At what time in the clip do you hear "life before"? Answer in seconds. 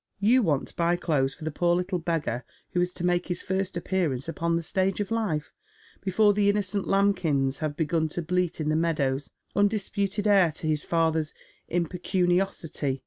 5.11-6.33